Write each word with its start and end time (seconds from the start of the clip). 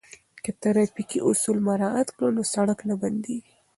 که 0.43 0.51
ترافیکي 0.63 1.19
اصول 1.29 1.57
مراعات 1.67 2.07
کړو 2.15 2.29
نو 2.35 2.43
سړک 2.53 2.79
نه 2.89 2.95
بندیږي. 3.01 3.53